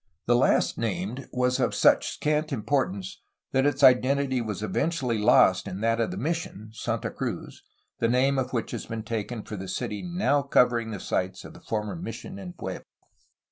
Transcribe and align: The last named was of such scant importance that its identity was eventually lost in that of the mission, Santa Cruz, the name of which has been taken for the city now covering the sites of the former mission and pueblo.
The 0.25 0.35
last 0.35 0.79
named 0.79 1.27
was 1.31 1.59
of 1.59 1.75
such 1.75 2.09
scant 2.09 2.51
importance 2.51 3.21
that 3.51 3.67
its 3.67 3.83
identity 3.83 4.41
was 4.41 4.63
eventually 4.63 5.19
lost 5.19 5.67
in 5.67 5.81
that 5.81 5.99
of 6.01 6.09
the 6.09 6.17
mission, 6.17 6.71
Santa 6.73 7.11
Cruz, 7.11 7.61
the 7.99 8.07
name 8.09 8.39
of 8.39 8.51
which 8.51 8.71
has 8.71 8.87
been 8.87 9.03
taken 9.03 9.43
for 9.43 9.57
the 9.57 9.67
city 9.67 10.01
now 10.01 10.41
covering 10.41 10.89
the 10.89 10.99
sites 10.99 11.45
of 11.45 11.53
the 11.53 11.61
former 11.61 11.95
mission 11.95 12.39
and 12.39 12.57
pueblo. 12.57 12.81